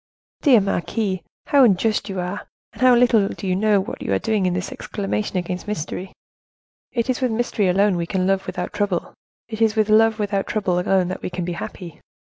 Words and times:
"Dear 0.41 0.61
marquise, 0.61 1.19
how 1.45 1.63
unjust 1.63 2.09
you 2.09 2.19
are, 2.19 2.47
and 2.73 2.81
how 2.81 2.95
little 2.95 3.27
do 3.27 3.45
you 3.45 3.55
know 3.55 3.79
what 3.79 4.01
you 4.01 4.11
are 4.13 4.17
doing 4.17 4.47
in 4.47 4.55
thus 4.55 4.71
exclaiming 4.71 5.25
against 5.37 5.67
mystery; 5.67 6.11
it 6.91 7.07
is 7.07 7.21
with 7.21 7.29
mystery 7.31 7.67
alone 7.67 7.95
we 7.95 8.07
can 8.07 8.25
love 8.25 8.47
without 8.47 8.73
trouble; 8.73 9.13
it 9.47 9.61
is 9.61 9.75
with 9.75 9.89
love 9.89 10.17
without 10.17 10.47
trouble 10.47 10.79
alone 10.79 11.07
that 11.09 11.21
we 11.21 11.29
can 11.29 11.45
be 11.45 11.53
happy. 11.53 12.01